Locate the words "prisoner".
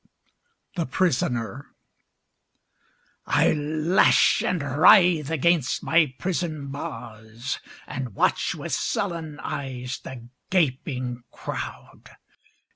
0.91-1.65